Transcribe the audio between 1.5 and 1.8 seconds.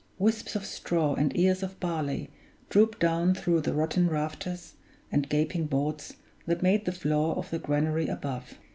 of